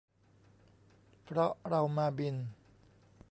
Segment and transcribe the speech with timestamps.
[1.23, 2.35] เพราะเรามาบิน